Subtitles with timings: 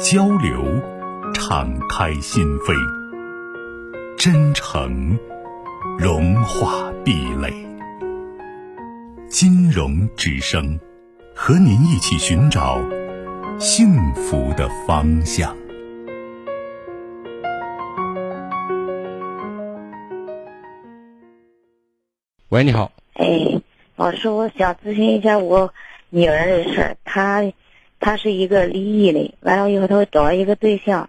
[0.00, 0.64] 交流，
[1.34, 2.74] 敞开心扉；
[4.18, 5.16] 真诚，
[5.98, 7.52] 融化壁垒。
[9.28, 10.78] 金融之声，
[11.34, 12.80] 和您一起寻找
[13.58, 15.56] 幸福的方向。
[22.48, 22.90] 喂，你好。
[23.14, 23.60] 哎，
[23.96, 25.72] 老师，我想咨询一下我
[26.10, 27.44] 女儿的事儿，她。
[28.04, 31.08] 他是一个离异的，完了以后他找一个对象，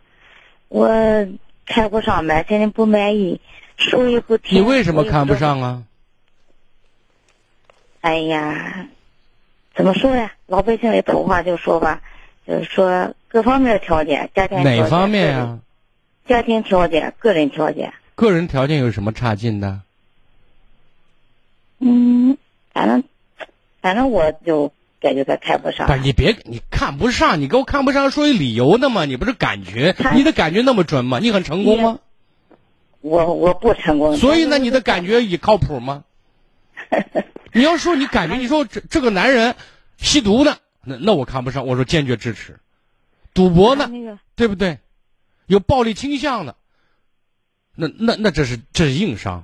[0.70, 0.88] 我
[1.66, 3.42] 看不上呗，现在不满意，
[3.76, 4.60] 说一不听。
[4.60, 5.84] 你为什么看不上啊？
[8.00, 8.88] 哎呀，
[9.76, 10.32] 怎么说呀？
[10.48, 12.02] 老百姓的土话就说吧，
[12.48, 15.60] 就是说各方面条件，家庭哪方面呀？
[16.26, 17.92] 家庭条件、个人条件。
[18.16, 19.82] 个人条件有什么差劲的？
[21.80, 22.38] 嗯，
[22.72, 23.04] 反正，
[23.82, 24.72] 反正我就。
[25.06, 25.86] 感觉他看不上。
[25.86, 29.06] 不是，你别，你看不上，你给我看不上，说有理由的吗？
[29.06, 31.20] 你不是感觉，你的感觉那么准吗？
[31.20, 32.00] 你很成功吗？
[33.02, 34.18] 我我不成功。
[34.18, 36.06] 所以呢，你的感觉也靠谱吗？
[37.54, 39.56] 你要说你感觉，你说这这个男人
[39.98, 42.60] 吸毒的，那那我看不上，我说坚决支持。
[43.36, 43.88] 赌博呢，
[44.36, 44.80] 对不对？
[45.46, 46.56] 有暴力倾向的，
[47.76, 49.44] 那那那这是这是硬伤。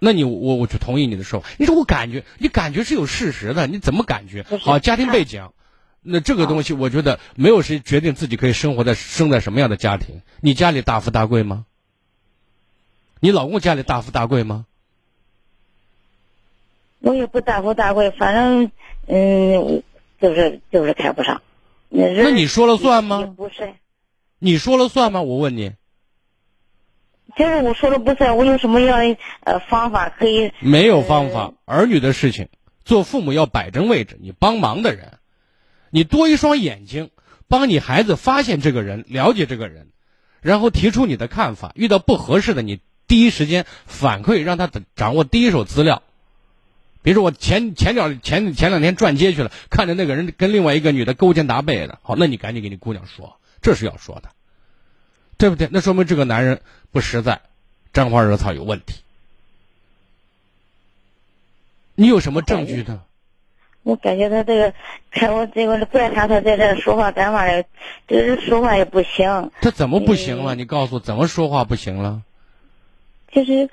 [0.00, 1.48] 那你我我就同意你的说法。
[1.58, 4.44] 你说我感觉，你感觉是有事实的，你怎么感觉？
[4.58, 5.50] 好，家庭背景，
[6.02, 10.22] 那这个东西，我觉得没有谁决定自己可以生活在生在什么样的家庭。
[10.40, 11.66] 你家里大富大贵吗？
[13.20, 14.64] 你老公家里大富大贵吗？
[17.00, 18.70] 我也不大富大贵，反正
[19.06, 19.82] 嗯，
[20.20, 21.42] 就是就是看不上。
[21.90, 23.34] 那你说了算吗？
[23.36, 23.74] 不是。
[24.38, 25.20] 你说了算吗？
[25.20, 25.72] 我问你。
[27.36, 30.52] 其实我说的不算，我有什么样的呃方法可以？
[30.60, 32.48] 没有方法，儿女的事情，
[32.84, 34.18] 做父母要摆正位置。
[34.20, 35.18] 你帮忙的人，
[35.90, 37.10] 你多一双眼睛，
[37.48, 39.88] 帮你孩子发现这个人，了解这个人，
[40.40, 41.72] 然后提出你的看法。
[41.74, 46.02] 遇到不合适的，你第一时间反馈，让他掌握第一手资料。
[47.02, 54.28] 比如说我前前两前前两天转街去了，看着那个人跟另外一个女的勾肩搭背的，好，那你赶紧给你姑娘说，这是要说的。
[55.40, 55.70] 对不对？
[55.72, 56.60] 那说明这个男人
[56.92, 57.40] 不实在，
[57.94, 59.00] 沾花惹草有问题。
[61.94, 63.00] 你有什么证据呢？
[63.82, 64.74] 我感觉他这个，
[65.10, 67.64] 看我这个观察他在这说话干嘛的，
[68.06, 69.50] 这人说话也不行。
[69.62, 70.54] 他怎么不行了？
[70.54, 72.20] 你告诉我，怎么说话不行了？
[73.32, 73.70] 就是，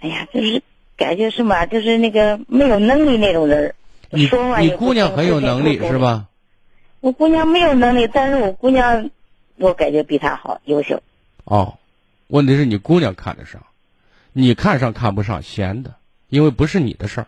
[0.00, 0.62] 哎呀，就是
[0.96, 3.74] 感觉什么，就是那个没有能力那种人。
[4.08, 4.30] 你
[4.60, 6.26] 你姑娘很有能力是吧？
[7.00, 9.10] 我姑娘没有能力，但是我姑娘。
[9.60, 11.02] 我感觉比他好，优秀。
[11.44, 11.78] 哦，
[12.28, 13.66] 问题是你姑娘看得上，
[14.32, 15.96] 你看上看不上，闲的，
[16.30, 17.26] 因为不是你的事儿。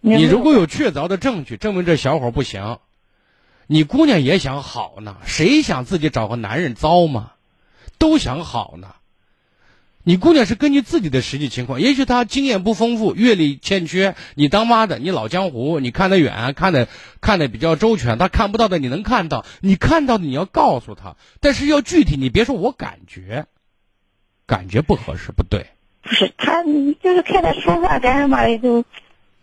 [0.00, 2.80] 你如果有确凿的证据证明这小伙不行，
[3.68, 5.18] 你姑娘也想好呢。
[5.24, 7.30] 谁想自己找个男人糟嘛？
[7.98, 8.96] 都想好呢。
[10.02, 14.14] 你姑娘是根据自己的实际情况，也许她经验不丰富，阅历欠缺。
[14.34, 16.88] 你当妈的，你老江湖，你看得远，看得
[17.20, 18.16] 看得比较周全。
[18.16, 21.16] 她看不到的，你能看到；你看到的，你要告诉她。
[21.40, 23.44] 但是要具体，你别说我感觉，
[24.46, 25.66] 感觉不合适，不对。
[26.02, 26.62] 不是他，
[27.02, 28.84] 就是看他说话干什么的就。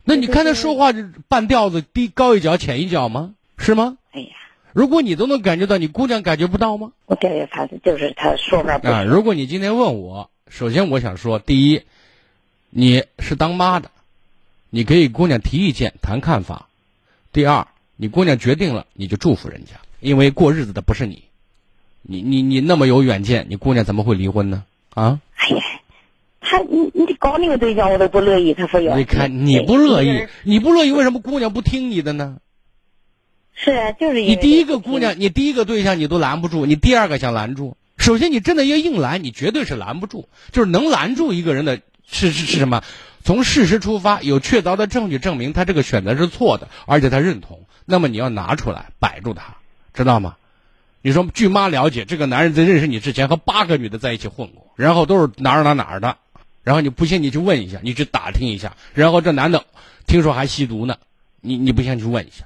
[0.06, 3.36] 那你看他说话就半调子，低高一脚浅一脚吗？
[3.60, 4.00] 是吗？
[4.12, 4.30] 哎呀，
[4.74, 6.94] 如果你都能感觉到，你姑娘感觉不到吗？
[7.06, 8.88] 我感觉他就是他说话不。
[8.88, 10.32] 啊，如果你今天问我。
[10.50, 11.82] 首先，我想说，第一，
[12.70, 13.92] 你是当妈的，
[14.70, 16.68] 你可以姑娘提意见、谈看法；
[17.32, 21.24] 第二，你姑娘决定了，你就祝福人家，因为过日子的不是你，
[22.02, 24.64] 你你你那么有远见，你姑娘怎么会离婚呢？
[24.94, 25.20] 啊？
[25.36, 25.64] 哎呀，
[26.40, 28.98] 他你你搞那个对象，我都不乐意，他非要。
[28.98, 32.38] 你看你不乐意，你不乐意，为什么姑娘不听你的呢？
[33.54, 37.76] 是啊，就是你第一个姑娘，你第一个对象你都拦不住，你第二个想拦住。
[38.08, 40.30] 首先，你真的要硬拦，你绝对是拦不住。
[40.54, 42.82] 就是能拦住一个人的，是是是什么？
[43.26, 47.66] 从事实出发，有确凿的证据证明他这个选择是错的，而且他认同。
[47.84, 49.58] 那么你要拿出来摆住他，
[49.94, 50.38] 知道吗？
[51.02, 56.16] 你说，据妈了解，这个男人在认识你之前和八个女的在一起混过，然后都是哪儿哪儿哪儿的。
[56.64, 58.78] 然后你不信，你去问一下，你去打听一下。
[58.94, 59.66] 然后这男的
[60.06, 60.96] 听说还吸毒呢，
[61.42, 62.46] 你你不信去问一下，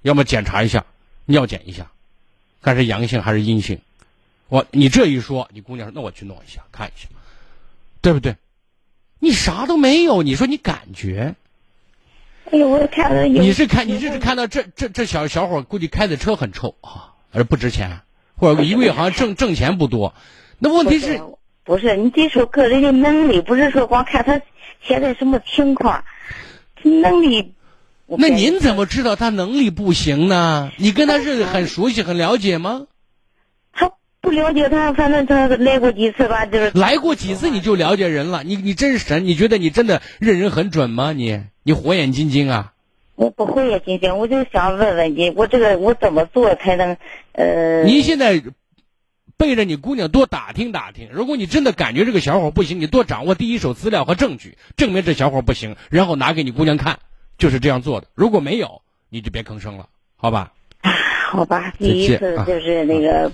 [0.00, 0.86] 要么检查一下，
[1.26, 1.90] 尿检一下。
[2.62, 3.78] 看是阳性还是阴性？
[4.50, 7.08] 我你这一说，你姑娘说那我去弄一下看一下，
[8.02, 8.36] 对不对？
[9.18, 11.34] 你啥都没有，你说你感觉？
[12.50, 18.00] 哎呦，我看到你是看你这是看到这这这小小伙估计开的车很臭啊，而不值钱，
[18.36, 20.14] 或者一个月好像挣挣钱不多。
[20.58, 21.20] 那问题是，
[21.62, 24.40] 不是你得说个人的能力，不是说光看他
[24.82, 26.02] 现在什么情况，
[26.82, 27.54] 能力。
[28.06, 30.72] 那您怎么知道他能力不行呢？
[30.76, 32.86] 你跟他是很熟悉、很了解吗？
[34.30, 38.44] 他不了解他，反正他来过几次吧，就是来过几次你就了解人了。
[38.44, 39.24] 你你真神？
[39.24, 41.12] 你觉得你真的认人很准吗？
[41.12, 42.72] 你你火眼金睛啊？
[43.16, 46.96] 我不火眼金睛，我就想问问你，我这个我怎么做才能
[47.32, 47.82] 呃？
[47.84, 48.40] 您现在
[49.36, 56.98] 背着你姑娘多打听打听，如果你真的感觉这个小伙不行，你多掌握第一手资料和证据，证明这小伙不行，然后拿给你姑娘看。
[57.36, 59.86] 就是这样做的，如果没有，你就别吭声了，
[60.16, 60.52] 好吧？
[61.32, 63.32] 好吧，第一次就是那个，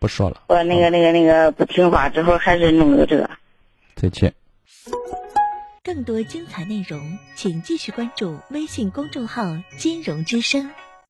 [0.00, 0.42] 不说了。
[0.48, 3.30] 我那个那个那个不听话之后，还是弄个这个。
[3.94, 4.34] 再见。
[5.84, 9.44] 更多精彩内容，请继续关注微信公众号
[9.78, 10.70] “金融之声”。